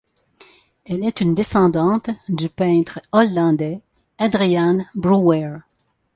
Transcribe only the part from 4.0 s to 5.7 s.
Adriaen Brouwer.